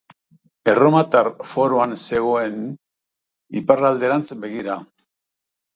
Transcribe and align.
Erromatar 0.71 1.29
foroan 1.51 1.93
zegoen, 2.07 2.59
iparralderantz 3.63 4.27
begira. 4.47 4.85